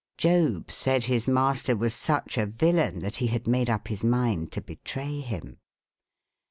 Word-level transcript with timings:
Job 0.17 0.71
said 0.71 1.03
his 1.03 1.27
master 1.27 1.75
was 1.75 1.93
such 1.93 2.35
a 2.35 2.47
villain 2.47 3.01
that 3.01 3.17
he 3.17 3.27
had 3.27 3.45
made 3.45 3.69
up 3.69 3.87
his 3.87 4.03
mind 4.03 4.51
to 4.51 4.59
betray 4.59 5.19
him. 5.19 5.59